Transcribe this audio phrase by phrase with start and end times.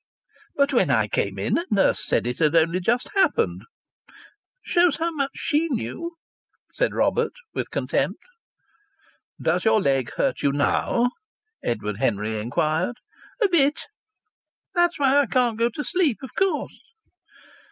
[0.55, 3.61] "But when I came in nurse said it had only just happened!"
[4.63, 6.15] "Shows how much she knew!"
[6.71, 8.19] said Robert, with contempt.
[9.39, 11.11] "Does your leg hurt you now?"
[11.63, 12.95] Edward Henry inquired.
[13.43, 13.79] "A bit.
[14.73, 16.81] That's why I can't go to sleep, of course."